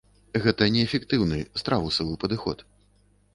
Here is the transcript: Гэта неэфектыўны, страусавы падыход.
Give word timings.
Гэта 0.45 0.69
неэфектыўны, 0.75 1.39
страусавы 1.61 2.17
падыход. 2.25 2.65